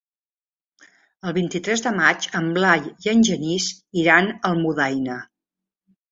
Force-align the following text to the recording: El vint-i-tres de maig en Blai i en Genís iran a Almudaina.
El 1.31 1.33
vint-i-tres 1.37 1.83
de 1.87 1.91
maig 1.97 2.25
en 2.39 2.47
Blai 2.55 2.87
i 3.07 3.11
en 3.13 3.21
Genís 3.27 3.67
iran 4.05 4.31
a 4.33 4.39
Almudaina. 4.49 5.19